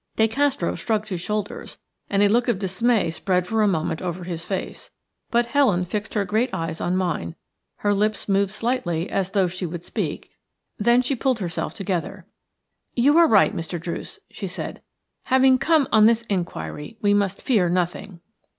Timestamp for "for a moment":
3.45-4.01